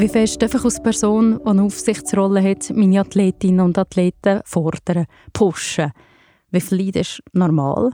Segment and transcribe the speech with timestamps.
[0.00, 5.04] Wie fest darf ich als Person, die eine Aufsichtsrolle hat, meine Athletinnen und Athleten fordern,
[5.34, 5.92] pushen?
[6.50, 7.90] Wie viel Leid ist normal?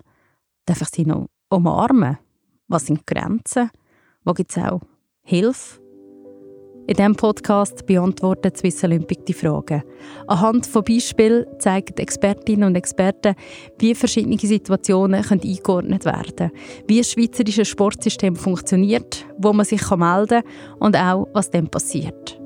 [0.66, 2.16] Darf ich sie noch umarmen?
[2.68, 3.72] Was sind Grenzen?
[4.24, 4.82] Wo gibt es auch
[5.22, 5.80] Hilfe?
[6.88, 9.82] In diesem Podcast beantwortet Swiss Olympic die Fragen.
[10.28, 13.34] Anhand von Beispielen zeigen Expertinnen und Experten,
[13.80, 16.52] wie verschiedene Situationen eingeordnet werden können,
[16.86, 22.40] wie das schweizerische Sportsystem funktioniert, wo man sich melden kann und auch, was dann passiert.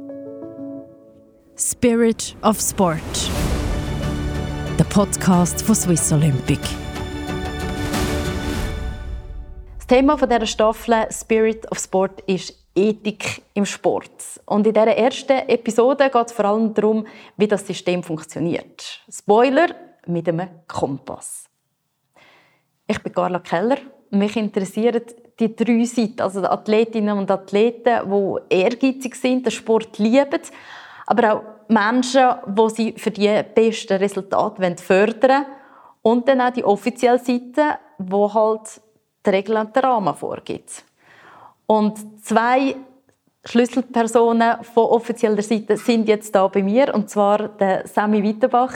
[1.55, 3.31] Spirit of Sport.
[4.79, 6.61] Der Podcast von Swiss Olympic.
[9.77, 14.41] Das Thema dieser Staffel Spirit of Sport ist Ethik im Sport.
[14.47, 17.07] Und in dieser ersten Episode geht es vor allem darum,
[17.37, 19.01] wie das System funktioniert.
[19.11, 19.69] Spoiler
[20.07, 21.45] mit einem Kompass.
[22.87, 23.79] Ich bin Carla Keller.
[24.11, 25.03] Mich interessieren
[25.39, 30.41] die drei Seiten, also die Athletinnen und Athleten, die ehrgeizig sind, den Sport lieben,
[31.07, 35.47] aber auch Menschen, die sie für die besten Resultate fördern wollen.
[36.03, 38.81] Und dann auch die offizielle Seite, die halt
[39.25, 40.85] die Regeln und den Rahmen vorgibt.
[41.71, 42.75] Und zwei
[43.45, 48.75] Schlüsselpersonen von offizieller Seite sind jetzt da bei mir, und zwar der Sami Witterbach,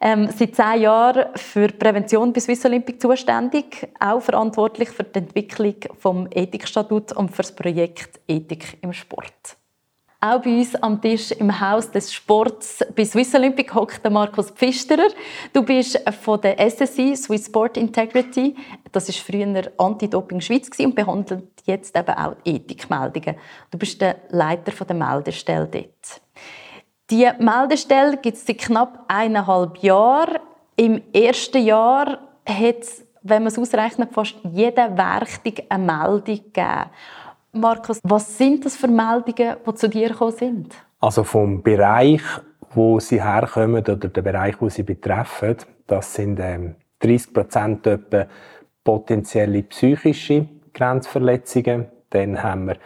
[0.00, 5.76] ähm, seit zehn Jahren für Prävention bei Swiss Olympic zuständig, auch verantwortlich für die Entwicklung
[6.00, 9.56] vom Ethikstatut und für das Projekt Ethik im Sport.
[10.20, 15.10] Auch bei uns am Tisch im Haus des Sports bei Swiss Olympic hockt Markus Pfisterer.
[15.52, 18.56] Du bist von der SSI, Swiss Sport Integrity.
[18.90, 23.36] Das ist früher Anti-Doping Schweiz und behandelt jetzt eben auch Ethikmeldungen.
[23.70, 26.20] Du bist der Leiter der Meldestelle dort.
[27.10, 30.38] Die Meldestelle gibt es seit knapp eineinhalb Jahren.
[30.76, 36.90] Im ersten Jahr hat es, wenn man es ausrechnet, fast jede Werktung eine Meldung gegeben.
[37.52, 40.74] Markus, was sind das für Meldungen, die zu dir gekommen sind?
[41.00, 42.22] Also vom Bereich,
[42.74, 47.88] wo sie herkommen oder der Bereich, wo sie betreffen, das sind ähm, 30 Prozent
[48.82, 51.86] potenzielle psychische Grenzverletzungen.
[52.10, 52.76] Dann haben wir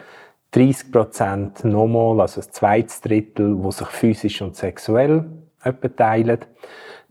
[0.51, 5.25] 30 Prozent nochmal, also ein zweites Drittel, wo sich physisch und sexuell
[5.95, 6.39] teilen.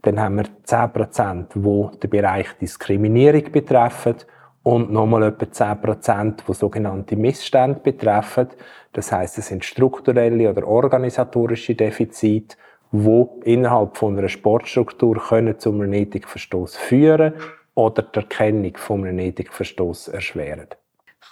[0.01, 4.15] Dann haben wir 10 Prozent, wo den Bereich Diskriminierung betreffen
[4.63, 8.47] und nochmal etwa 10 Prozent, die sogenannte Missstände betreffen.
[8.93, 12.57] Das heißt, es sind strukturelle oder organisatorische Defizite,
[12.91, 17.33] wo innerhalb von einer Sportstruktur können zu einem Ethikverstoß führen
[17.77, 20.67] oder die Erkennung von einem Ethikverstoß erschweren.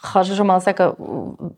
[0.03, 0.93] Kannst du schon mal sagen,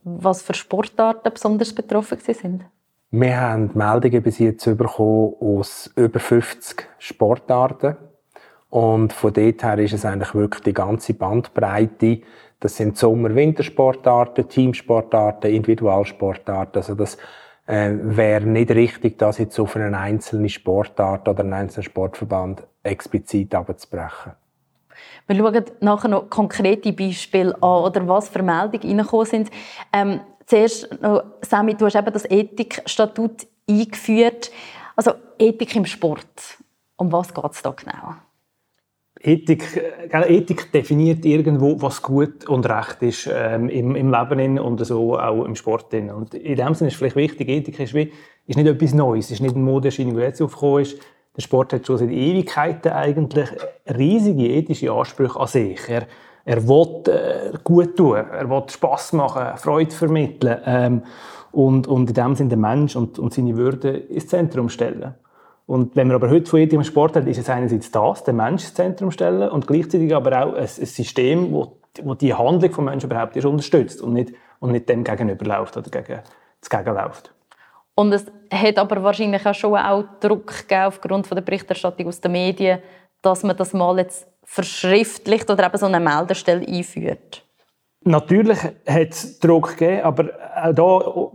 [0.03, 2.64] was für Sportarten besonders betroffen sind?
[3.12, 7.98] Wir haben Meldungen bis jetzt bekommen aus über 50 Sportarten.
[8.70, 12.22] Und von dort her ist es eigentlich wirklich die ganze Bandbreite.
[12.62, 16.81] Das sind Sommer-Wintersportarten, Teamsportarten, Individualsportarten.
[16.81, 17.18] Also das
[17.66, 23.54] äh, wäre nicht richtig, das jetzt auf eine einzelne Sportart oder einen einzelnen Sportverband explizit
[23.54, 24.34] abzubrechen.
[25.28, 29.52] Wir schauen nachher noch konkrete Beispiele an, oder was für Meldungen reingekommen sind.
[29.94, 34.52] Ähm, zuerst noch, Sami, du hast eben das Ethikstatut eingeführt.
[34.96, 36.57] Also Ethik im Sport.
[36.96, 38.16] Um was geht es da genau?
[39.22, 39.63] Ethik,
[40.12, 45.18] äh, Ethik definiert irgendwo, was gut und recht ist ähm, im, im Leben und so
[45.18, 45.94] auch im Sport.
[45.94, 48.12] Und in dem Sinne ist vielleicht wichtig, Ethik ist, wie,
[48.46, 51.00] ist nicht etwas Neues, ist nicht eine Modeerscheinung, die jetzt aufgekommen ist.
[51.38, 53.50] Der Sport hat schon seit Ewigkeiten eigentlich
[53.96, 55.88] riesige ethische Ansprüche an sich.
[55.88, 56.08] Er,
[56.46, 61.03] er will äh, gut tun, er will Spass machen, Freude vermitteln ähm,
[61.52, 65.14] und, und in dem Sinne den Mensch und, und seine Würde ins Zentrum stellen.
[65.68, 68.64] Und wenn wir aber heute von jedem Sport haben, ist es einerseits das, den Mensch
[68.64, 72.78] ins Zentrum stellen und gleichzeitig aber auch ein, ein System, wo, wo die Handlung des
[72.78, 76.22] Menschen überhaupt ist unterstützt und nicht, und nicht dem gegenüberläuft oder gegen,
[76.62, 77.34] das Gegenläuft.
[78.00, 82.22] Und es hat aber wahrscheinlich auch schon auch Druck gegeben aufgrund von der Berichterstattung aus
[82.22, 82.78] den Medien,
[83.24, 87.44] dass man das mal jetzt verschriftlicht oder eben so eine Meldestelle einführt.
[88.03, 91.31] Natürlich hat es Druck gegeben, aber auch da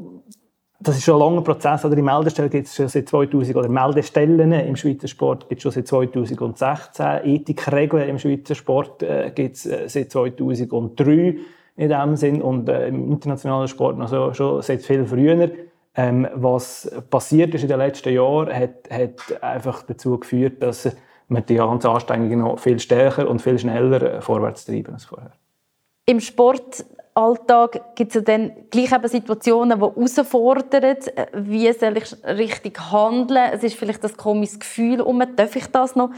[0.85, 1.85] das ist schon ein langer Prozess.
[1.85, 5.63] Oder die Meldestelle gibt es schon seit 2000, oder Meldestellen im Schweizer Sport gibt es
[5.63, 7.07] schon seit 2016.
[7.25, 11.39] Ethikregeln im Schweizer Sport äh, gibt es äh, seit 2003
[11.77, 15.51] in dem Sinn und äh, im internationalen Sport noch so, schon seit viel früher.
[15.95, 20.91] Ähm, was passiert ist in den letzten Jahren, hat, hat einfach dazu geführt, dass
[21.29, 25.33] man die ganzen Anstrengungen noch viel stärker und viel schneller äh, vorwärts treiben als vorher.
[26.07, 26.85] Im Sport
[27.15, 30.97] Alltag gibt es ja dann gleich eben Situationen, die herausfordern,
[31.35, 33.51] wie soll ich richtig handeln.
[33.53, 36.11] Es ist vielleicht das komische Gefühl, um, darf ich das noch?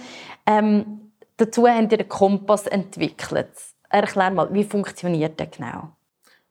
[0.47, 3.50] Ähm, dazu haben wir einen Kompass entwickelt.
[3.88, 5.88] Erklär mal, wie funktioniert der genau?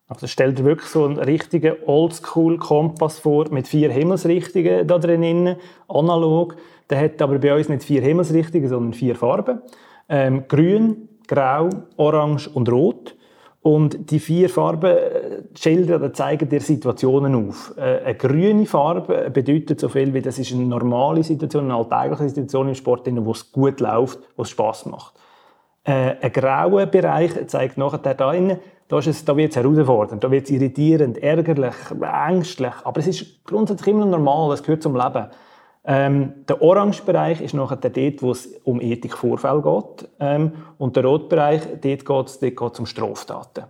[0.08, 5.56] Also stellt wirklich so einen richtigen Oldschool-Kompass vor mit vier Himmelsrichtungen da drin,
[5.88, 6.56] analog.
[6.90, 9.62] Der hat aber bei uns nicht vier Himmelsrichtungen, sondern vier Farben.
[10.10, 13.16] Ähm, grün, grau, orange und rot.
[13.62, 17.74] Und die vier Farben äh, schildern oder zeigen dir Situationen auf.
[17.78, 22.28] Äh, eine grüne Farbe bedeutet so viel wie, das ist eine normale Situation, eine alltägliche
[22.28, 25.14] Situation im Sport, wo es gut läuft, wo es Spass macht.
[25.86, 30.46] Äh, ein grauer Bereich zeigt nachher da innen, da, da wird es herausfordernd, da wird
[30.46, 31.76] es irritierend, ärgerlich,
[32.28, 32.74] ängstlich.
[32.84, 35.28] Aber es ist grundsätzlich immer normal, es gehört zum Leben.
[35.86, 40.10] Ähm, der Orange-Bereich ist nachher dort, wo es um Ethikvorfälle geht.
[40.20, 43.66] Ähm, und der Rot-Bereich, dort geht es um Straftaten.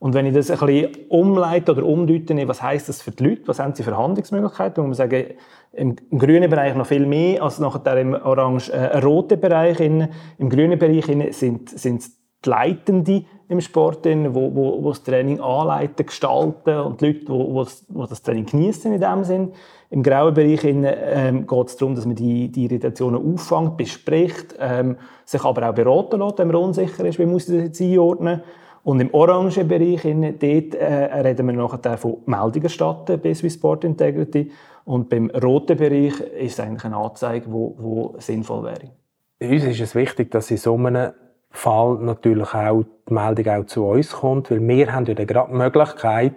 [0.00, 3.42] Und wenn ich das ein bisschen umleite oder umdeute, was heisst das für die Leute?
[3.46, 4.82] Was haben sie für Handlungsmöglichkeiten?
[4.82, 5.34] Und wir sagen,
[5.72, 9.78] im, grünen Bereich noch viel mehr als nachher im orange, äh, roten Bereich.
[9.78, 10.08] In,
[10.38, 12.02] Im grünen Bereich in, sind, sind
[12.44, 18.06] die Leitenden im Sport, die wo, das Training anleiten, gestalten und die Leute, wo, wo,
[18.06, 19.52] das Training genießen in dem Sinn.
[19.90, 24.96] Im grauen Bereich ähm, geht es darum, dass man die, die Irritationen auffängt, bespricht, ähm,
[25.24, 28.42] sich aber auch beraten lässt, wenn man unsicher ist, wie muss ich das jetzt einordnen.
[28.82, 33.84] Und im orangen Bereich, dort äh, reden wir nachher von Meldungen erstatten bei Swiss Sport
[33.84, 34.50] Integrity.
[34.84, 39.52] Und beim roten Bereich ist es eigentlich eine Anzeige, die sinnvoll wäre.
[39.52, 41.12] Uns ist es wichtig, dass in so einem
[41.50, 45.50] Fall natürlich auch die Meldung auch zu uns kommt, weil wir haben ja dann gerade
[45.50, 46.34] die Möglichkeit,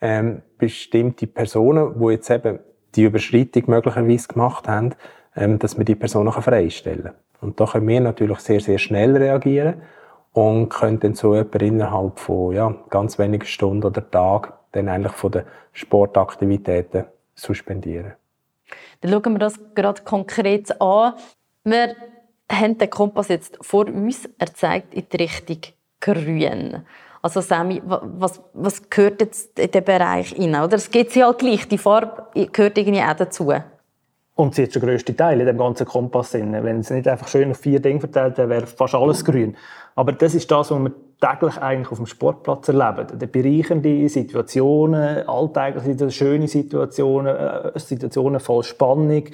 [0.00, 2.58] ähm, bestimmte Personen, die jetzt eben
[2.94, 4.94] die Überschreitung möglicherweise gemacht haben,
[5.36, 7.14] ähm, dass wir die Personen freistellen können.
[7.40, 9.82] Und da können wir natürlich sehr, sehr schnell reagieren
[10.32, 15.12] und können dann so etwa innerhalb von ja, ganz wenigen Stunden oder Tagen dann eigentlich
[15.12, 15.42] von den
[15.72, 17.04] Sportaktivitäten
[17.34, 18.12] suspendieren.
[19.00, 21.14] Dann schauen wir das gerade konkret an.
[21.64, 21.96] Wir
[22.56, 25.58] haben den Kompass jetzt vor uns, er zeigt in die Richtung
[26.00, 26.82] grün.
[27.22, 30.54] Also Sammy, was, was gehört jetzt in diesen Bereich rein?
[30.54, 30.76] Oder?
[30.76, 33.52] Es gibt ja halt gleich, die Farbe gehört irgendwie auch dazu.
[34.36, 36.32] Und sie ist der grösste Teil in dem ganzen Kompass.
[36.32, 39.54] Wenn es nicht einfach schön auf vier Dinge verteilt wäre, wäre fast alles grün.
[39.94, 43.18] Aber das ist das, was wir täglich eigentlich auf dem Sportplatz erleben.
[43.18, 49.24] Die bereichernde Situationen, alltägliche schöne Situationen, äh, Situationen voll Spannung.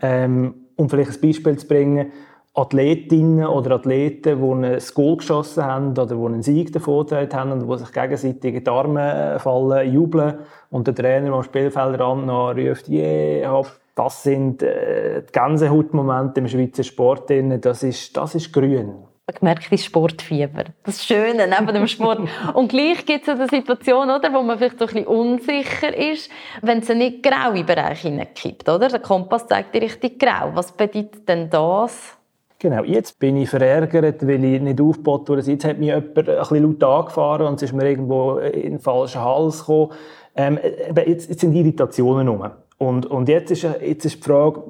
[0.00, 2.12] Ähm, um vielleicht ein Beispiel zu bringen,
[2.58, 7.68] Athletinnen oder Athleten, die ein Goal geschossen haben oder die einen Sieg davongetragen haben und
[7.68, 10.38] die sich gegenseitig in die Arme fallen, jubeln
[10.70, 13.62] und der Trainer am Spielfeldrand noch ruft «Yeah!»
[13.94, 17.30] Das sind äh, die Gänsehautmomente im Schweizer Sport.
[17.60, 18.94] Das ist, das ist grün.
[19.26, 20.64] Man merkt das Sportfieber.
[20.84, 22.20] Das Schöne neben dem Sport.
[22.54, 26.30] Und gleich gibt es eine Situation, oder, wo man vielleicht so ein bisschen unsicher ist,
[26.62, 28.68] wenn es nicht graue Bereich hineingekippt.
[28.68, 28.88] Oder?
[28.88, 30.52] Der Kompass zeigt die Richtung grau.
[30.54, 32.17] Was bedeutet denn das?
[32.60, 35.42] Genau, jetzt bin ich verärgert, weil ich nicht aufgebaut wurde.
[35.42, 38.78] Jetzt hat mich jemand ein bisschen laut angefahren und es ist mir irgendwo in den
[38.80, 39.92] falschen Hals gekommen.
[40.34, 40.58] Ähm,
[41.06, 42.50] jetzt, jetzt sind Irritationen rum.
[42.78, 44.62] Und, und jetzt, ist, jetzt ist die Frage,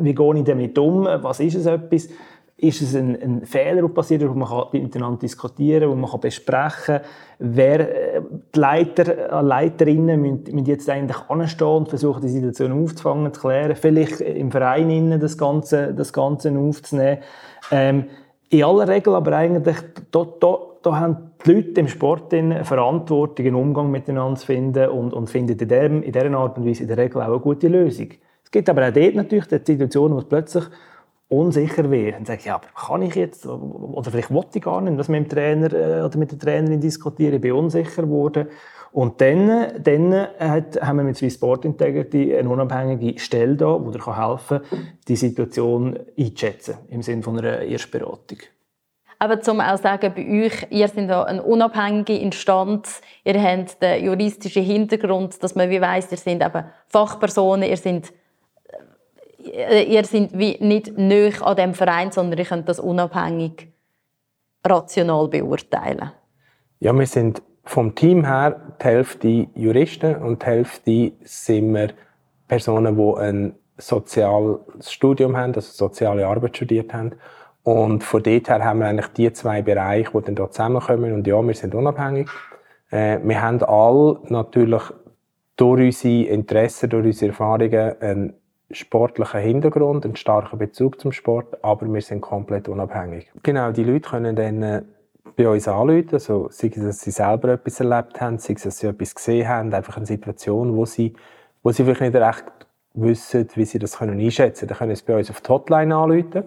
[0.00, 1.04] wie gehe ich damit um?
[1.04, 2.08] Was ist es etwas?
[2.62, 6.20] Ist es ein, ein Fehler, der passiert wo man kann miteinander diskutieren wo man kann
[6.20, 7.00] besprechen kann,
[7.38, 8.22] wer äh,
[8.54, 13.40] die Leiter, äh, Leiterinnen müssen, müssen jetzt eigentlich anstehen und versuchen, die Situation aufzufangen, zu
[13.40, 17.18] klären, vielleicht im Verein innen das Ganze, das Ganze aufzunehmen.
[17.70, 18.04] Ähm,
[18.50, 19.76] in aller Regel aber eigentlich,
[20.10, 24.88] da, da, da haben die Leute im Sport eine Verantwortung, einen Umgang miteinander zu finden
[24.90, 27.38] und, und finden in, dem, in dieser Art und Weise in der Regel auch eine
[27.38, 28.08] gute Lösung.
[28.44, 30.64] Es gibt aber auch dort natürlich die Situation, wo es plötzlich
[31.30, 34.98] unsicher wäre und sagt, ja, aber kann ich jetzt, oder vielleicht wollte ich gar nicht,
[34.98, 38.48] dass mit dem Trainer äh, oder mit der Trainerin diskutieren, ich bin unsicher geworden.
[38.92, 43.92] Und dann, dann hat, haben wir mit Swiss Sport Integrity eine unabhängige Stelle da, die
[43.92, 48.38] dir helfen kann, die Situation einzuschätzen, im Sinne von einer Erstberatung.
[49.20, 54.04] Aber zum auch sagen, bei euch, ihr seid da eine unabhängige Instanz, ihr habt den
[54.04, 58.12] juristischen Hintergrund, dass man wie weiss, ihr seid eben Fachpersonen, ihr seid
[59.44, 63.72] ihr seid wie nicht näher an dem Verein, sondern ihr könnt das unabhängig
[64.64, 66.12] rational beurteilen.
[66.80, 71.90] Ja, wir sind vom Team her die Hälfte Juristen und die Hälfte sind wir
[72.48, 74.58] Personen, die ein soziales
[74.90, 77.12] Studium haben, also soziale Arbeit studiert haben.
[77.62, 81.12] Und von dort her haben wir eigentlich die zwei Bereiche, die dann hier zusammenkommen.
[81.12, 82.28] Und ja, wir sind unabhängig.
[82.90, 84.82] Äh, wir haben alle natürlich
[85.56, 88.39] durch unsere Interessen, durch unsere Erfahrungen einen
[88.70, 93.30] sportlichen Hintergrund, einen starken Bezug zum Sport, aber wir sind komplett unabhängig.
[93.42, 94.82] Genau, die Leute können dann äh,
[95.36, 98.78] bei uns anrufen, also sei es, dass sie selber etwas erlebt haben, sei es, dass
[98.78, 101.14] sie etwas gesehen haben, einfach eine Situation, wo sie,
[101.62, 102.44] wo sie vielleicht nicht recht
[102.94, 104.68] wissen, wie sie das können einschätzen können.
[104.68, 106.44] Dann können sie bei uns auf die Hotline anrufen.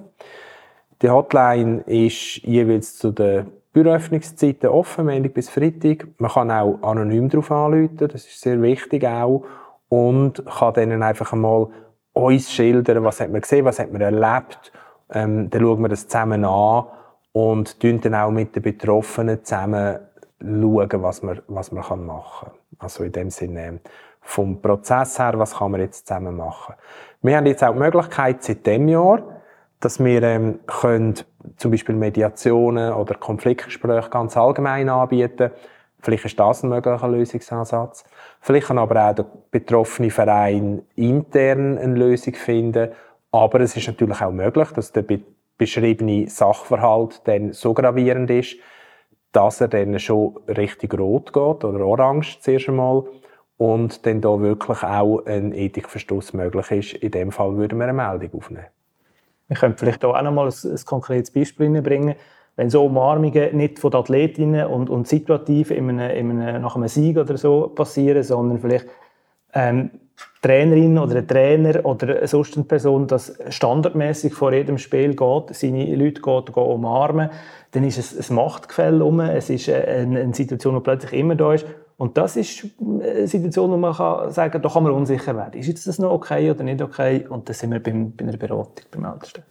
[1.02, 6.08] Die Hotline ist jeweils zu den Büroöffnungszeiten offen, Montag bis Freitag.
[6.20, 9.44] Man kann auch anonym darauf anrufen, das ist sehr wichtig auch.
[9.90, 11.68] Und kann dann einfach einmal
[12.14, 14.72] uns schildern, was hat man gesehen, was hat man erlebt.
[15.12, 16.86] Ähm, dann schauen wir das zusammen an
[17.34, 19.98] und schauen dann auch mit den Betroffenen zusammen
[20.40, 22.52] schauen, was man, was man machen kann.
[22.80, 23.80] Also in dem Sinne,
[24.22, 26.76] vom Prozess her, was kann man jetzt zusammen machen.
[27.22, 29.22] Wir haben jetzt auch die Möglichkeit seit dem Jahr,
[29.80, 31.16] dass wir ähm, können
[31.58, 35.52] zum Beispiel Mediationen oder Konfliktgespräche ganz allgemein anbieten.
[36.04, 38.04] Vielleicht ist das ein möglicher Lösungsansatz.
[38.42, 42.90] Vielleicht kann aber auch der betroffene Verein intern eine Lösung finden.
[43.32, 45.06] Aber es ist natürlich auch möglich, dass der
[45.58, 48.58] beschriebene Sachverhalt dann so gravierend ist,
[49.32, 53.06] dass er dann schon richtig rot geht oder orange zuerst einmal
[53.58, 56.94] und dann da wirklich auch ein Ethikverstoß möglich ist.
[57.02, 58.68] In dem Fall würden wir eine Meldung aufnehmen.
[59.48, 62.16] Wir können vielleicht auch noch mal ein, ein konkretes Beispiel bringen.
[62.56, 66.76] Wenn so Umarmungen nicht von den Athletinnen und, und situativ in einem, in einem, nach
[66.76, 68.88] einem Sieg oder so passieren, sondern vielleicht
[69.54, 69.90] ähm,
[70.42, 75.96] Trainerin oder ein Trainer oder sonst eine Person, das standardmäßig vor jedem Spiel geht, seine
[75.96, 77.30] Leute geht, geht umarmen,
[77.72, 81.54] dann ist es ein Machtgefälle um, es ist eine, eine Situation, die plötzlich immer da
[81.54, 81.66] ist.
[81.98, 85.60] Und das ist eine Situation, wo man kann sagen da kann man unsicher werden.
[85.60, 87.26] Ist jetzt das noch okay oder nicht okay?
[87.28, 89.44] Und dann sind wir beim, bei einer Beratung beim Ältesten.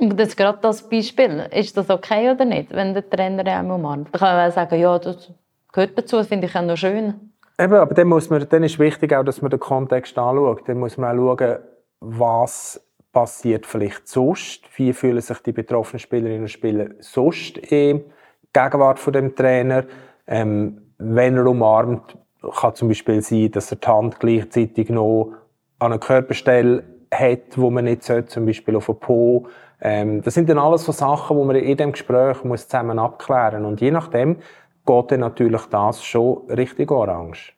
[0.00, 1.46] Und ist gerade das Beispiel.
[1.52, 4.08] Ist das okay oder nicht, wenn der Trainer einmal umarmt?
[4.12, 5.32] Da kann man sagen, ja, das
[5.72, 7.32] gehört dazu, das finde ich auch noch schön.
[7.58, 10.62] Eben, aber dann, muss man, dann ist wichtig auch, dass man den Kontext anschaut.
[10.66, 11.58] Dann muss man auch schauen,
[12.00, 14.62] was passiert vielleicht sonst.
[14.76, 18.04] Wie fühlen sich die betroffenen Spielerinnen und Spieler sonst in
[18.52, 19.84] Gegenwart von dem Trainer?
[20.26, 22.18] Ähm, wenn er umarmt,
[22.60, 25.32] kann zum Beispiel sein, dass er die Hand gleichzeitig noch
[25.78, 26.82] an einer Körperstelle
[27.12, 29.46] hat, wo man nicht sollte, zum Beispiel auf den Po.
[29.84, 33.62] Ähm, das sind dann alles so Sachen, die man in dem Gespräch muss zusammen abklären
[33.62, 33.72] muss.
[33.72, 34.38] Und je nachdem
[34.86, 37.52] geht dann natürlich das schon richtig orange.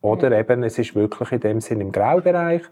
[0.00, 0.36] Oder mhm.
[0.36, 2.62] eben, es ist wirklich in dem Sinn im Graubereich,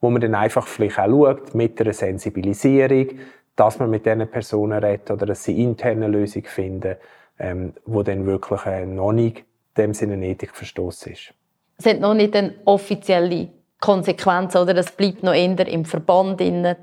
[0.00, 3.06] wo man dann einfach vielleicht auch schaut, mit einer Sensibilisierung,
[3.54, 6.96] dass man mit diesen Personen redet oder dass sie interne Lösung finden,
[7.38, 9.44] ähm, wo dann wirklich äh, noch nicht in
[9.84, 11.34] dem Sinne ein Ethikverstoß ist.
[11.78, 13.48] Es hat noch nicht eine offizielle
[13.80, 14.74] Konsequenz, oder?
[14.74, 16.40] Das bleibt noch eher im Verband,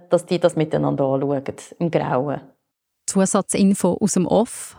[0.09, 1.43] dass die das miteinander anschauen,
[1.79, 2.41] im Grauen.
[3.07, 4.77] Zusatzinfo aus dem Off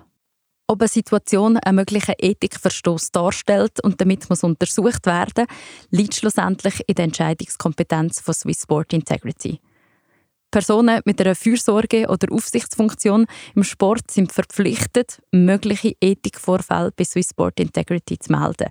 [0.68, 5.46] ob eine Situation einen möglichen Ethikverstoß darstellt und damit muss untersucht werden,
[5.90, 9.61] liegt schlussendlich in der Entscheidungskompetenz von Swiss Sport Integrity.
[10.50, 17.61] Personen mit einer Fürsorge- oder Aufsichtsfunktion im Sport sind verpflichtet, mögliche Ethikvorfälle bei Swiss Sport
[17.61, 18.71] Integrity zu melden.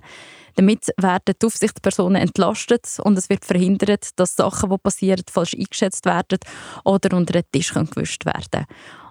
[0.56, 6.06] Damit werden die Aufsichtspersonen entlastet und es wird verhindert, dass Sachen, die passieren, falsch eingeschätzt
[6.06, 6.38] werden
[6.84, 8.64] oder unter den Tisch gewischt werden.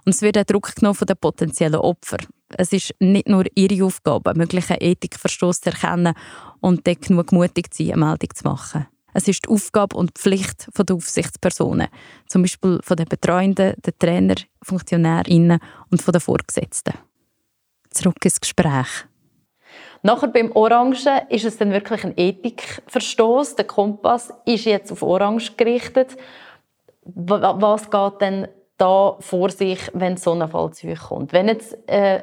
[0.04, 2.26] Und es wird auch Druck genommen von den potenziellen Opfern.
[2.56, 6.14] Es ist nicht nur ihre Aufgabe, möglichen Ethikverstoß zu erkennen
[6.60, 8.86] und dann genug mutig zu sein, eine Meldung zu machen.
[9.16, 11.88] Es ist die Aufgabe und die Pflicht der Aufsichtspersonen,
[12.26, 15.58] zum Beispiel von den Betreuenden, den Trainer, Funktionärinnen
[15.90, 16.92] und von den Vorgesetzten.
[17.88, 19.06] Zurück ins Gespräch.
[20.02, 23.56] Nachher beim Orangen ist es dann wirklich ein Ethikverstoß.
[23.56, 26.14] Der Kompass ist jetzt auf Orange gerichtet.
[27.02, 31.32] Was geht denn da vor sich, wenn so ein Fall zu kommt?
[31.32, 32.20] Wenn jetzt äh,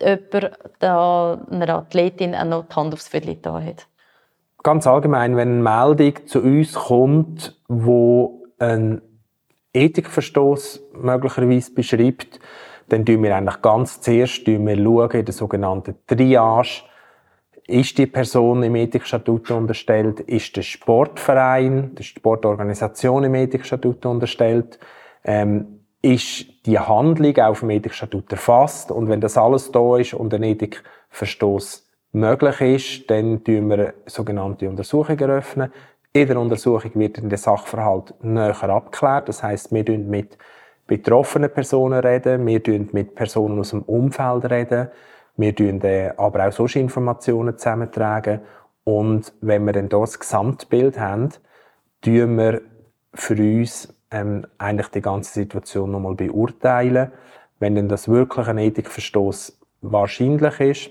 [0.00, 3.86] jemand, da, einer Athletin, auch noch die Hand aufs Viertel hat?
[4.64, 9.00] Ganz allgemein, wenn eine Meldung zu uns kommt, wo ein
[9.72, 12.40] Ethikverstoß möglicherweise beschreibt,
[12.88, 16.82] dann schauen wir eigentlich ganz zuerst wir schauen in der sogenannten Triage,
[17.66, 24.78] ist die Person im Ethikstatut unterstellt, ist der Sportverein, die Sportorganisation im Ethikstatut unterstellt,
[25.24, 28.90] ähm, ist die Handlung auf dem Ethikstatut erfasst?
[28.90, 31.83] Und wenn das alles da ist und ein Ethikverstoß
[32.14, 35.72] möglich ist, dann tun wir sogenannte Untersuchung eröffnen.
[36.12, 39.28] In der Untersuchung wird der Sachverhalt näher abgeklärt.
[39.28, 40.38] Das heißt, wir reden mit
[40.86, 44.88] betroffenen Personen reden, wir reden mit Personen aus dem Umfeld reden,
[45.36, 48.40] wir äh, aber auch solche Informationen zusammentragen.
[48.84, 51.30] Und wenn wir dann hier das Gesamtbild haben,
[52.02, 52.60] tun wir
[53.14, 57.10] für uns ähm, eigentlich die ganze Situation nochmal beurteilen.
[57.58, 60.90] Wenn denn das wirklich ein Ethikverstoß wahrscheinlich ist,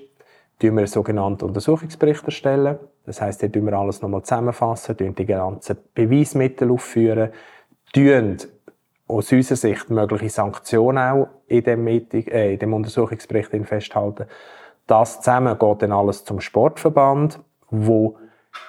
[0.60, 2.80] tun wir einen sogenannten Untersuchungsbericht erstellen.
[3.06, 7.32] Das heißt, hier tun wir alles nochmal zusammenfassen, tun die ganzen Beweismittel aufführen,
[7.94, 8.38] tun
[9.08, 14.26] aus unserer Sicht mögliche Sanktionen auch in dem, Meeting, äh, in dem Untersuchungsbericht festhalten.
[14.88, 18.18] Das zusammen geht dann alles zum Sportverband, wo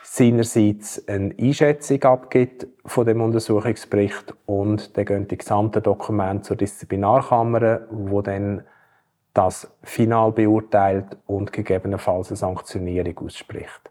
[0.03, 7.83] seinerseits eine Einschätzung abgibt von dem Untersuchungsbericht und dann gehen die gesamten Dokumente zur Disziplinarkammer,
[7.91, 8.63] wo dann
[9.35, 13.91] das final beurteilt und gegebenenfalls eine Sanktionierung ausspricht.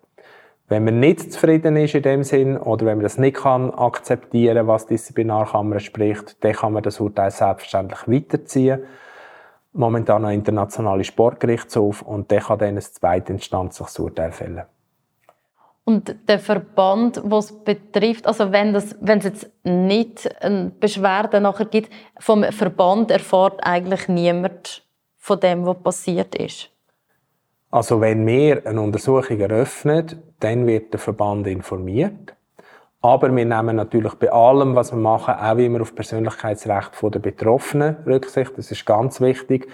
[0.69, 4.65] Wenn man nicht zufrieden ist in dem Sinn oder wenn man das nicht kann akzeptieren,
[4.65, 8.83] was die Disziplinarkammer spricht, dann kann man das Urteil selbstverständlich weiterziehen.
[9.73, 14.63] Momentan noch internationale Sportgerichtshof und der kann dann ein zweitinstanzliches Urteil fällen.
[15.85, 21.65] Und der Verband, was betrifft, also wenn, das, wenn es jetzt nicht eine Beschwerde nachher
[21.65, 24.83] gibt, vom Verband erfährt eigentlich niemand
[25.23, 26.69] von dem, was passiert ist?
[27.71, 32.35] Also wenn wir eine Untersuchung eröffnen, dann wird der Verband informiert.
[32.99, 37.95] Aber wir nehmen natürlich bei allem, was wir machen, auch immer auf Persönlichkeitsrecht der Betroffenen
[38.05, 38.51] Rücksicht.
[38.57, 39.69] Das ist ganz wichtig.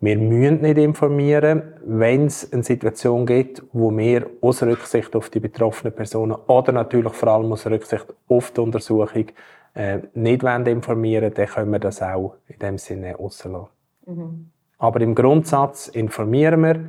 [0.00, 5.40] Wir müssen nicht informieren, wenn es eine Situation gibt, wo wir aus Rücksicht auf die
[5.40, 9.24] betroffenen Personen oder natürlich vor allem aus Rücksicht auf die Untersuchung
[9.72, 13.68] äh, nicht informieren wollen, dann können wir das auch in dem Sinne rauslassen.
[14.04, 14.51] Mhm.
[14.82, 16.84] Aber im Grundsatz informieren wir,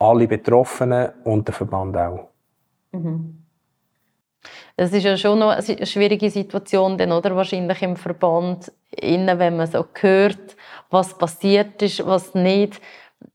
[0.00, 2.28] alle Betroffenen und der Verband auch.
[2.90, 3.38] Mhm.
[4.76, 7.36] Das ist ja schon noch eine schwierige Situation, denn, oder?
[7.36, 10.56] Wahrscheinlich im Verband, innen, wenn man so hört,
[10.90, 12.80] was passiert ist, was nicht.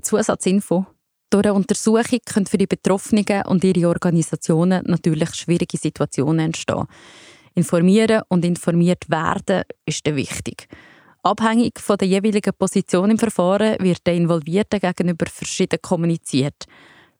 [0.01, 0.85] Zusatzinfo.
[1.29, 6.85] Durch eine Untersuchung können für die Betroffenen und ihre Organisationen natürlich schwierige Situationen entstehen.
[7.55, 10.67] Informieren und informiert werden ist wichtig.
[11.23, 16.65] Abhängig von der jeweiligen Position im Verfahren wird der Involvierten gegenüber verschieden kommuniziert.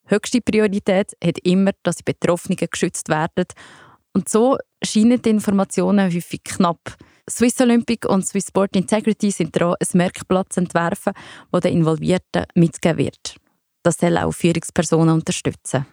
[0.06, 3.46] Höchste Priorität hat immer, dass die Betroffenen geschützt werden.
[4.14, 6.96] Und so scheinen die Informationen häufig knapp.
[7.30, 11.14] Swiss Olympic und Swiss Sport Integrity sind daran, ein Merkblatt zu entwerfen,
[11.52, 13.36] das den Involvierten mitgegeben wird.
[13.84, 15.86] Das soll auch Führungspersonen unterstützen.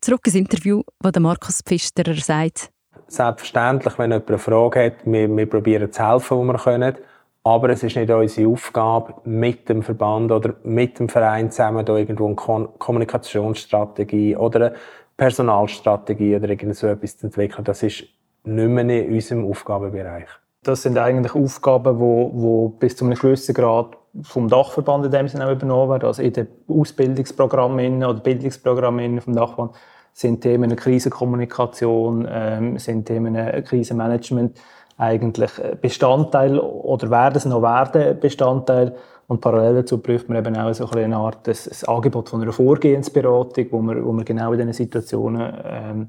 [0.00, 2.70] Zurück ins Interview, wo Markus Pfisterer sagt.
[3.08, 6.96] Selbstverständlich, wenn jemand eine Frage hat, wir, wir probieren zu helfen, wo wir können.
[7.42, 11.96] Aber es ist nicht unsere Aufgabe, mit dem Verband oder mit dem Verein zusammen da
[11.96, 14.74] irgendwo eine Kommunikationsstrategie oder eine
[15.16, 17.64] Personalstrategie oder irgend so etwas zu entwickeln.
[17.64, 18.04] Das ist
[18.44, 20.28] nicht mehr in unserem Aufgabenbereich.
[20.62, 25.10] Das sind eigentlich Aufgaben, die wo, wo bis zu einem gewissen Grad vom Dachverband in
[25.10, 26.06] dem Sinne übernommen werden.
[26.06, 29.76] Also in den Ausbildungsprogrammen oder Bildungsprogrammen vom Dachverband
[30.12, 34.60] sind Themen Krisenkommunikation, ähm, sind Themen Krisenmanagement
[35.00, 38.94] eigentlich Bestandteil oder werden es noch werden Bestandteil
[39.26, 42.52] und parallel dazu prüft man eben auch so eine Art das, das Angebot von einer
[42.52, 46.08] Vorgehensberatung, wo man, wo man genau in diesen Situationen ähm,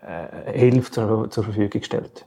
[0.00, 2.24] äh, Hilfe zur, zur Verfügung stellt.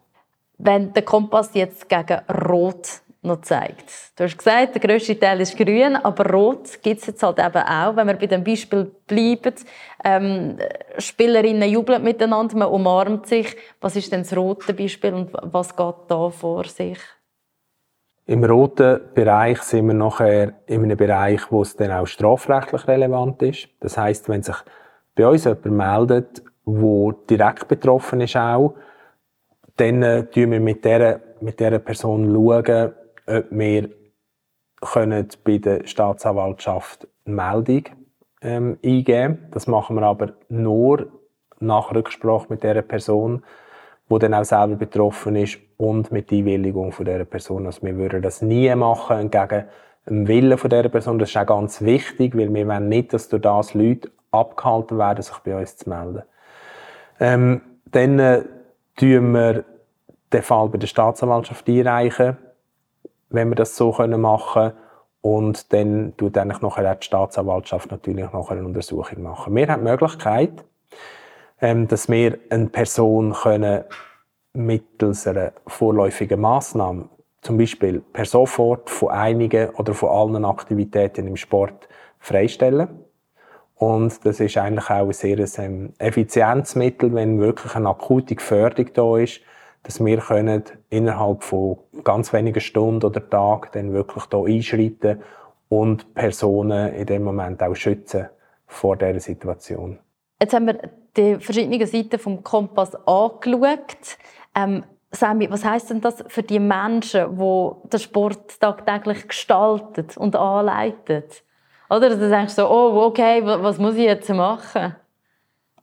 [0.57, 3.91] Wenn der Kompass jetzt gegen Rot noch zeigt.
[4.15, 7.63] Du hast gesagt, der grösste Teil ist grün, aber rot gibt es jetzt halt eben
[7.63, 7.95] auch.
[7.95, 9.53] Wenn wir bei dem Beispiel bleiben,
[10.03, 10.57] ähm,
[10.97, 13.55] Spielerinnen jubeln miteinander, man umarmt sich.
[13.79, 16.97] Was ist denn das rote Beispiel und was geht da vor sich?
[18.25, 23.41] Im roten Bereich sind wir nachher in einem Bereich, wo es dann auch strafrechtlich relevant
[23.43, 23.67] ist.
[23.81, 24.55] Das heißt, wenn sich
[25.15, 28.75] bei uns jemand meldet, wo direkt betroffen ist auch,
[29.75, 32.93] dann äh, wir mit dieser, mit dieser Person schauen,
[33.31, 33.89] ob wir
[34.81, 37.83] können bei der Staatsanwaltschaft eine Meldung
[38.41, 41.07] ähm, eingeben Das machen wir aber nur
[41.59, 43.43] nach Rücksprache mit der Person,
[44.09, 47.67] wo dann auch selber betroffen ist und mit Einwilligung von der Person.
[47.67, 49.65] Also wir würden das nie machen entgegen
[50.07, 51.19] dem Willen von der Person.
[51.19, 55.21] Das ist auch ganz wichtig, weil wir wollen nicht, dass durch das Leute abgehalten werden,
[55.21, 56.23] sich bei uns zu melden.
[57.19, 58.43] Ähm, dann äh,
[58.95, 59.63] tun wir
[60.33, 62.37] den Fall bei der Staatsanwaltschaft einreichen
[63.31, 64.73] wenn wir das so können machen
[65.21, 69.55] und dann tut eigentlich nachher die Staatsanwaltschaft natürlich noch eine Untersuchung machen.
[69.55, 70.65] Wir haben die Möglichkeit,
[71.61, 73.83] ähm, dass wir eine Person können
[74.53, 77.09] mittels einer vorläufigen Maßnahme,
[77.41, 81.87] zum Beispiel per sofort von einigen oder von allen Aktivitäten im Sport
[82.19, 82.87] freistellen.
[83.75, 88.87] Und das ist eigentlich auch ein sehr ähm, effizientes Mittel, wenn wirklich eine akute Gefährdung
[88.93, 89.41] da ist,
[89.83, 95.21] dass wir können innerhalb von ganz wenigen Stunden oder Tagen dann wirklich da einschreiten
[95.69, 98.27] und Personen in dem Moment auch schützen
[98.67, 99.99] vor dieser Situation.
[100.39, 100.79] Jetzt haben wir
[101.15, 104.17] die verschiedenen Seiten vom Kompass angeschaut.
[104.55, 110.35] Ähm, Sammy, was heißt denn das für die Menschen, die den Sport tagtäglich gestalten und
[110.35, 111.23] anleiten?
[111.89, 112.09] Oder?
[112.11, 114.95] Du denkst so, oh, okay, was muss ich jetzt machen?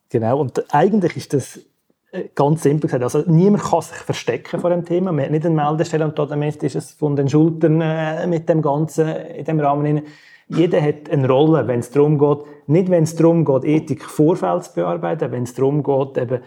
[0.09, 1.61] Genau, und eigentlich ist das
[2.35, 5.13] ganz simpel gesagt, also niemand kann sich verstecken vor dem Thema.
[5.13, 8.63] Man hat nicht eine Meldestelle und damit ist es von den Schultern äh, mit dem
[8.63, 9.85] Ganzen in dem Rahmen.
[9.85, 10.03] Rein.
[10.49, 14.61] Jeder hat eine Rolle, wenn es darum geht, nicht wenn es darum geht, Ethik Vorfälle
[14.61, 16.41] zu bearbeiten, wenn es darum geht, eben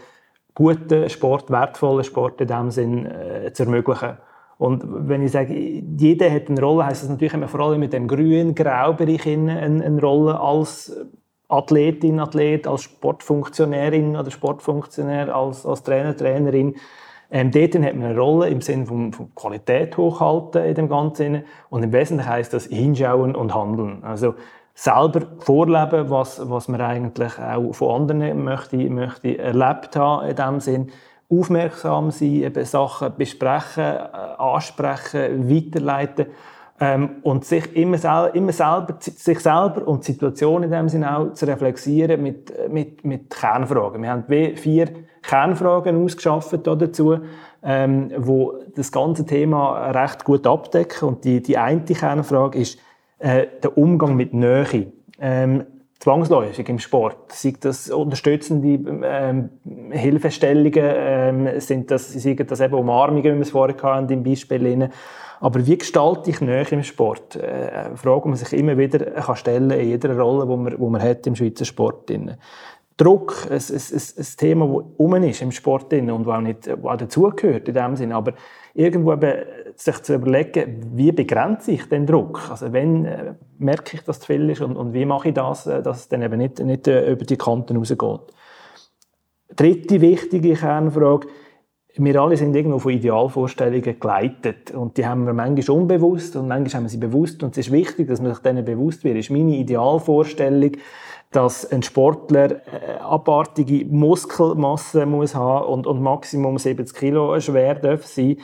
[0.56, 4.18] guten Sport, wertvollen Sport in dem Sinn äh, zu ermöglichen.
[4.58, 7.94] Und wenn ich sage, jeder hat eine Rolle, heißt das natürlich immer vor allem mit
[7.94, 10.96] dem grün-grau-Bereich eine, eine Rolle als
[11.52, 16.76] Athletin, Athlet, als Sportfunktionärin oder Sportfunktionär, als, als Trainer, Trainerin.
[17.30, 21.44] Ähm, dort hat man eine Rolle im Sinne von, von, Qualität hochhalten in dem Ganzen.
[21.70, 24.04] Und im Wesentlichen heißt das hinschauen und handeln.
[24.04, 24.36] Also
[24.74, 30.60] selber vorleben, was, was man eigentlich auch von anderen möchte, möchte erlebt haben in dem
[30.60, 30.92] Sinn.
[31.30, 36.28] Aufmerksam sein, eben Sachen besprechen, äh, ansprechen, weiterleiten
[36.82, 41.16] ähm, und sich immer, sel immer selber, sich selber und die Situation in dem Sinne
[41.16, 44.02] auch zu reflektieren mit, mit, mit Kernfragen.
[44.02, 44.90] Wir haben vier
[45.22, 47.20] Kernfragen ausgeschafft dazu,
[47.64, 51.08] ähm, wo das ganze Thema recht gut abdecken.
[51.08, 52.80] Und die, die eine Kernfrage ist
[53.20, 54.92] äh, der Umgang mit Nähe.
[55.20, 55.66] Ähm,
[56.02, 57.32] zwangsläufig im Sport.
[57.32, 59.50] Sei das unterstützende ähm,
[59.92, 64.90] Hilfestellungen, ähm, sind das, sind das eben Umarmungen, wie wir es vorher hatten, im Beispiel.
[65.40, 67.36] Aber wie gestalte ich Nähe im Sport?
[67.36, 70.76] Äh, eine Frage, die man sich immer wieder kann stellen in jeder Rolle, die man,
[70.76, 72.10] die man hat im Schweizer Sport.
[72.10, 72.38] Hat.
[72.98, 76.98] Druck, ein, ein, ein Thema, das um ist im Sport und das auch, nicht, auch
[76.98, 78.16] dazugehört in dem Sinne.
[78.16, 78.34] Aber
[78.74, 79.34] irgendwo eben
[79.76, 82.50] sich zu überlegen, wie begrenze ich den Druck?
[82.50, 85.34] Also wenn äh, merke ich, dass es zu viel ist und, und wie mache ich
[85.34, 88.22] das, äh, dass es dann eben nicht, nicht äh, über die Kanten rausgeht?
[89.56, 91.28] Dritte wichtige Kernfrage,
[91.96, 96.76] wir alle sind irgendwo von Idealvorstellungen geleitet und die haben wir manchmal unbewusst und manchmal
[96.76, 99.18] haben wir sie bewusst und es ist wichtig, dass man sich denen bewusst wird.
[99.18, 100.72] Ist meine Idealvorstellung,
[101.32, 108.06] dass ein Sportler äh, abartige Muskelmasse muss haben und, und Maximum 70 Kilo schwer darf
[108.06, 108.38] sein.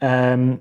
[0.00, 0.60] Ähm,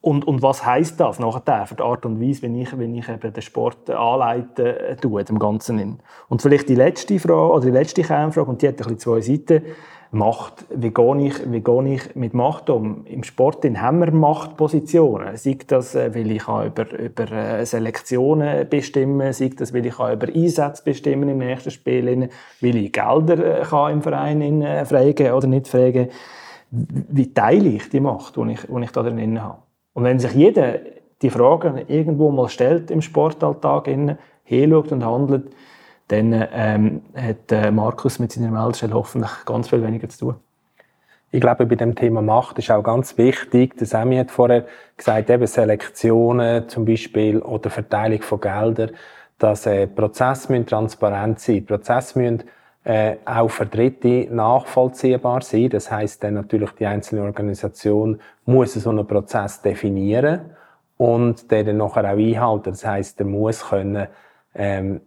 [0.00, 3.08] und, und was heißt das nachher für die Art und Weise, wenn ich, wenn ich
[3.08, 5.98] eben den Sport anleite, äh, tue, dem Ganzen.
[6.28, 9.20] Und vielleicht die letzte Frage, oder die letzte Kernfrage, und die hat ein bisschen zwei
[9.20, 9.62] Seiten.
[10.12, 10.64] Macht.
[10.70, 13.04] Wie gehe ich, wie gehe ich mit Macht um?
[13.06, 15.36] Im Sport haben wir Machtpositionen.
[15.36, 20.28] Sei das, äh, weil ich über, über äh, Selektionen bestimmen sei das, weil ich über
[20.32, 22.30] Einsätze bestimmen im nächsten Spiel,
[22.60, 26.08] weil ich Gelder kann im Verein fragen oder nicht fragen.
[26.70, 29.65] Wie teile ich die Macht, die ich, die ich da drin habe?
[29.96, 30.80] Und wenn sich jeder
[31.22, 33.88] die Fragen irgendwo mal stellt im Sportalltag,
[34.44, 35.50] hinschaut und handelt,
[36.08, 40.34] dann ähm, hat äh, Markus mit seiner Meldestelle hoffentlich ganz viel weniger zu tun.
[41.30, 44.66] Ich glaube, bei dem Thema Macht ist auch ganz wichtig, der Sami hat vorher
[44.98, 48.90] gesagt, eben Selektionen zum Beispiel oder Verteilung von Geldern,
[49.38, 51.64] dass äh, Prozesse müssen transparent sein.
[51.64, 52.42] Prozesse müssen
[52.86, 55.70] äh, auch für Dritte nachvollziehbar sein.
[55.70, 60.52] Das heißt, dann natürlich die einzelne Organisation muss so einen Prozess definieren
[60.96, 62.70] und den dann nachher auch einhalten.
[62.70, 64.06] Das heißt, der muss können
[64.54, 65.00] ähm,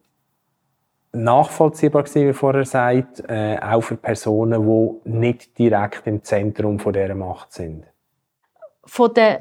[1.13, 4.61] nachvollziehbar sein, wie vorher sagt, äh, auch für Personen,
[5.05, 7.85] die nicht direkt im Zentrum von dieser Macht sind.
[8.83, 9.37] Von den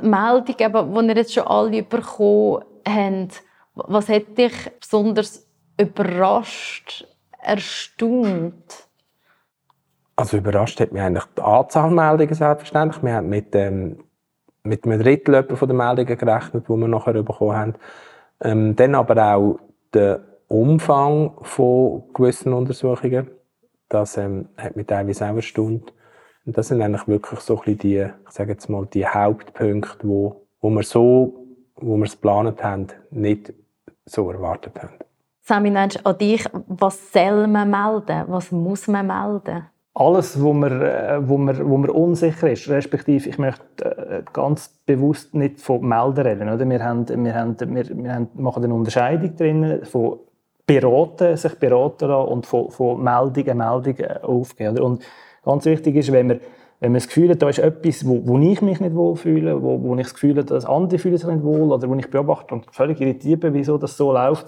[0.00, 3.42] Meldungen, die ihr jetzt schon alle bekommen habt,
[3.74, 5.46] was hat dich besonders
[5.78, 7.06] überrascht,
[7.46, 8.88] erstaunt?
[10.16, 13.02] Also überrascht hat mich eigentlich die Anzahl Meldungen selbstverständlich.
[13.02, 14.04] Wir haben mit, ähm,
[14.62, 17.74] mit einem Drittel von den Meldungen gerechnet, die wir nachher bekommen haben.
[18.40, 19.60] Ähm, dann aber auch
[19.92, 23.30] der Umfang von gewissen Untersuchungen.
[23.88, 25.92] Das ähm, hat mich teilweise auch erstaunt.
[26.46, 30.46] Und das sind eigentlich wirklich so ein die, ich sage jetzt mal, die Hauptpunkte, wo,
[30.60, 33.52] wo wir so, wo wir es geplant haben, nicht
[34.04, 34.94] so erwartet haben.
[35.48, 38.24] Sami, an dich, was soll man melden?
[38.26, 39.66] Was muss man melden?
[39.94, 44.68] alles, wo man, äh, wo, man, wo man unsicher ist, respektive ich möchte äh, ganz
[44.84, 46.48] bewusst nicht von Melden reden.
[46.50, 46.68] Oder?
[46.68, 50.18] Wir, haben, wir, haben, wir, wir machen eine Unterscheidung drin von
[50.66, 54.80] beraten, sich beraten lassen und von, von Meldungen, Meldungen aufgeben.
[54.80, 55.02] Und
[55.44, 56.40] ganz wichtig ist, wenn man,
[56.80, 59.80] wenn man das Gefühl hat, da ist etwas, wo, wo ich mich nicht wohlfühle, wo,
[59.80, 62.54] wo ich das Gefühl habe, dass andere fühlen sich nicht wohl oder wo ich beobachte
[62.54, 64.46] und völlig irritiert bin, wieso das so läuft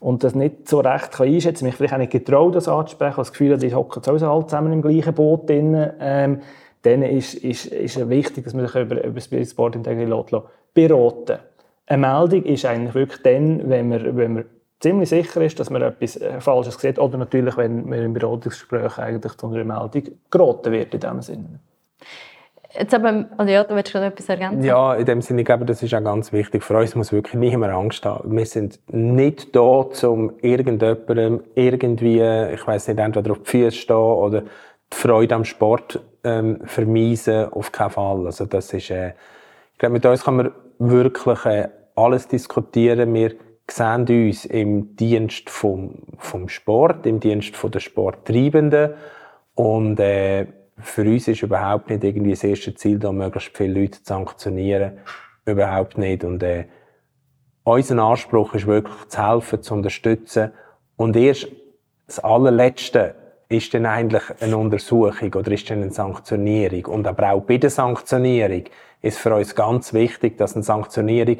[0.00, 3.32] und das nicht so recht kann einschätzen mich vielleicht auch nicht getraut, das anzusprechen, das
[3.32, 6.40] Gefühl habe, ich hocke sowieso alle zusammen im gleichen Boot drin, ähm,
[6.82, 10.36] dann ist, ist, ist wichtig, dass man sich über, über Spirit Sport Integrity
[10.74, 11.38] beraten
[11.86, 14.44] Eine Meldung ist eigentlich wirklich dann, wenn man, wenn man
[14.80, 16.98] ziemlich sicher ist, dass man etwas äh, Falsches sieht.
[16.98, 21.60] Oder natürlich, wenn man im Beratungsgespräch eigentlich zu einer Meldung geraten wird in diesem Sinne.
[22.78, 24.62] Jetzt aber, also ja, du willst schon etwas ergänzen?
[24.62, 26.62] Ja, in dem Sinne, ich glaube, das ist auch ganz wichtig.
[26.62, 28.36] Für uns muss wirklich mehr Angst haben.
[28.36, 32.20] Wir sind nicht da, um irgendjemandem irgendwie,
[32.52, 37.52] ich weiß nicht, entweder auf die Füße stehen oder die Freude am Sport ähm, vermeisen,
[37.52, 38.26] auf keinen Fall.
[38.26, 39.14] Also das ist, äh,
[39.72, 43.12] ich glaube, mit uns kann man wirklich äh, alles diskutieren.
[43.14, 43.32] Wir
[43.70, 48.94] sehen uns im Dienst vom, vom Sport, im Dienst von der Sporttreibenden
[49.54, 50.46] und äh,
[50.78, 54.98] für uns ist überhaupt nicht irgendwie das erste Ziel, da möglichst viele Leute zu sanktionieren.
[55.44, 56.24] Überhaupt nicht.
[56.24, 56.66] Und äh,
[57.64, 60.52] unser Anspruch ist wirklich zu helfen, zu unterstützen.
[60.96, 61.48] Und erst
[62.06, 63.14] das allerletzte
[63.48, 66.86] ist dann eigentlich eine Untersuchung oder ist dann eine Sanktionierung.
[66.86, 68.64] Und aber auch bei der Sanktionierung
[69.02, 71.38] ist für uns ganz wichtig, dass eine Sanktionierung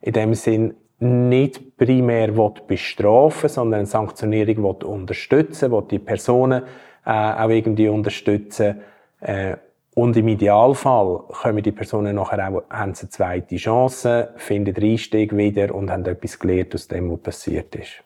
[0.00, 2.32] in dem Sinn nicht primär
[2.66, 6.62] bestrafen sondern eine Sanktionierung unterstützen will, die Personen
[7.08, 8.82] äh, auch irgendwie unterstützen.
[9.20, 9.56] Äh,
[9.94, 15.34] und im Idealfall kommen die Personen nachher auch, haben eine zweite Chance, finden den Einstieg
[15.36, 18.04] wieder und haben etwas gelernt aus dem, was passiert ist.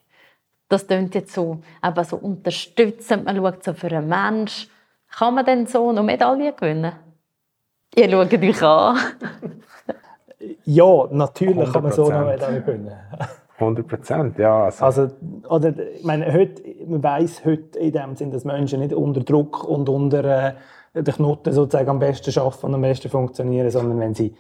[0.69, 4.71] Das klingt jetzt so, aber so unterstützend, man schaut so für einen Menschen.
[5.11, 6.93] Kann man denn so noch Medaillen gewinnen?
[7.95, 8.99] Ihr schaut euch an.
[10.65, 11.73] ja, natürlich 100%.
[11.73, 12.97] kann man so noch Medaillen gewinnen.
[13.63, 14.65] 100 Prozent, ja.
[14.65, 14.85] Also.
[14.85, 15.11] also,
[15.49, 19.65] oder, ich meine, heute, man weiss heute in dem Sinn, dass Menschen nicht unter Druck
[19.65, 20.53] und unter äh,
[20.95, 24.35] den Knoten sozusagen am besten arbeiten und am besten funktionieren, sondern wenn sie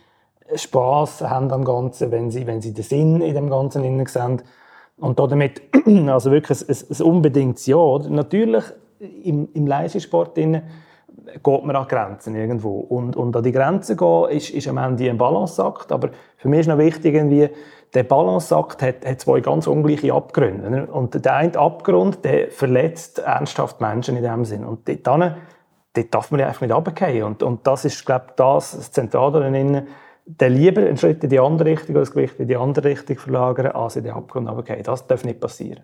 [0.55, 4.43] Spass haben am Ganzen, wenn sie, wenn sie den Sinn in dem Ganzen sehen,
[4.99, 5.63] und damit,
[6.09, 7.99] also wirklich ein, ein unbedingtes Ja.
[8.09, 8.65] Natürlich,
[9.01, 10.63] im, im Leistungssport geht
[11.45, 12.79] man an Grenzen irgendwo.
[12.81, 15.91] Und, und an die Grenzen gehen ist, ist am Ende ein Balanceakt.
[15.91, 17.49] Aber für mich ist noch wichtig, irgendwie,
[17.95, 20.71] der Balanceakt hat, hat zwei ganz ungleiche Abgründe.
[20.71, 20.87] Ne?
[20.87, 24.65] Und der eine Abgrund, der verletzt ernsthaft Menschen in dem Sinn.
[24.65, 27.23] Und dort, dort darf man einfach nicht runterfallen.
[27.25, 29.87] Und, und das ist, glaube ich, das, Zentrale darin,
[30.25, 33.19] dann lieber einen Schritt in die andere Richtung oder das Gewicht in die andere Richtung
[33.19, 34.83] verlagern, als in den Abgrund runtergehen.
[34.85, 35.83] Das darf nicht passieren.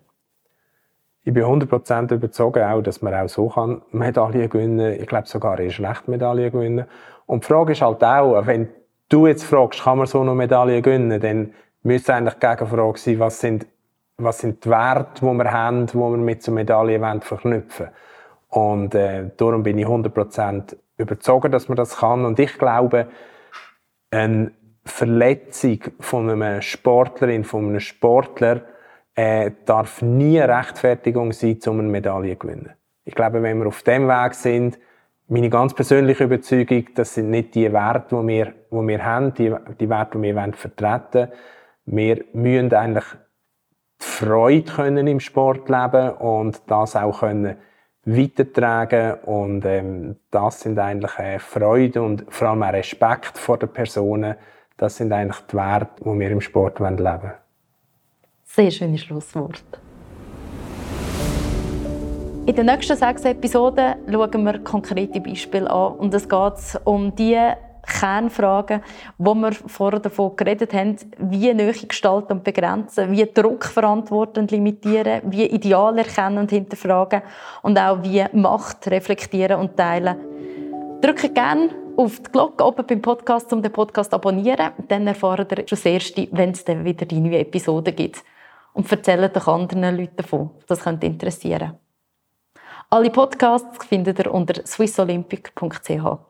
[1.25, 5.03] Ich bin 100% überzeugt, auch, dass man auch so kann Medaillen gewinnen kann.
[5.03, 6.87] Ich glaube sogar erst schlecht Medaillen gewinnen.
[7.27, 8.69] Und die Frage ist halt auch, wenn
[9.11, 11.53] du jetzt fragst, kann man so eine Medaille gewinnen, dann
[11.89, 13.67] müsste eigentlich die Gegenfrage sein, was sind,
[14.19, 17.87] was sind die Werte, die wir haben, die wir mit so Medaillen verknüpfen
[18.51, 18.85] wollen.
[18.85, 22.25] Und äh, darum bin ich 100% überzeugt, dass man das kann.
[22.25, 23.09] Und ich glaube,
[24.11, 24.53] eine
[24.85, 28.63] Verletzung von einer Sportlerin, von einem Sportler,
[29.15, 32.71] äh, darf nie eine Rechtfertigung sein, um eine Medaille zu gewinnen.
[33.05, 34.79] Ich glaube, wenn wir auf dem Weg sind,
[35.27, 39.55] meine ganz persönliche Überzeugung, das sind nicht die Werte, die wir, die wir haben, die,
[39.79, 41.29] die Werte, die wir wollen vertreten
[41.91, 43.07] Wir müssen eigentlich
[43.99, 47.57] die Freude können im Sport leben und das auch können
[48.05, 53.71] weitertragen und ähm, das sind eigentlich äh, Freude und vor allem auch Respekt vor den
[53.71, 54.37] Personen.
[54.77, 57.33] Das sind eigentlich die Werte, die wir im Sport leben wollen.
[58.45, 59.65] Sehr schönes Schlusswort.
[62.45, 67.39] In den nächsten sechs Episoden schauen wir konkrete Beispiele an und es geht um die
[67.89, 68.83] Kernfragen,
[69.17, 74.51] wo wir vorher davon geredet haben, wie Nähe gestalten und begrenzen, wie Druck verantworten und
[74.51, 77.23] limitieren, wie Ideale erkennen und hinterfragen
[77.63, 80.17] und auch wie Macht reflektieren und teilen.
[81.01, 84.71] Drücke gerne auf die Glocke oben beim Podcast, um den Podcast zu abonnieren.
[84.89, 88.23] Dann erfahrt ihr schon das Erste, wenn es dann wieder die neue Episode gibt.
[88.73, 90.51] Und erzählt doch anderen Leuten davon.
[90.67, 91.75] Das könnte interessieren.
[92.91, 96.28] Alle Podcasts findet ihr unter swissolympic.ch.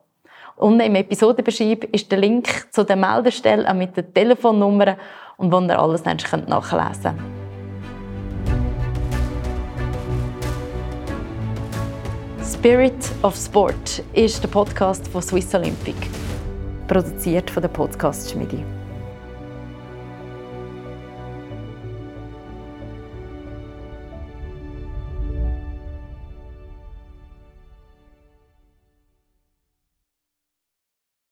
[0.59, 4.97] Unten im Episodenbeschreib ist der Link zu der Meldestelle mit der Telefonnummer
[5.37, 7.15] und wo ihr alles nachlesen könnt.
[12.43, 15.95] Spirit of Sport ist der Podcast von Swiss Olympic,
[16.89, 18.78] produziert von der Podcast Schmiede.